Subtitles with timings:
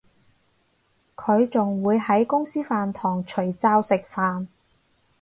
[1.15, 4.47] 佢仲會喺公司飯堂除罩食飯